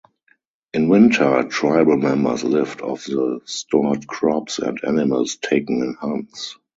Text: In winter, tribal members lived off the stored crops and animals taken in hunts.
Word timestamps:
In 0.73 0.89
winter, 0.89 1.43
tribal 1.43 1.95
members 1.95 2.43
lived 2.43 2.81
off 2.81 3.05
the 3.05 3.39
stored 3.45 4.07
crops 4.07 4.57
and 4.57 4.79
animals 4.83 5.35
taken 5.35 5.83
in 5.83 5.93
hunts. 5.93 6.57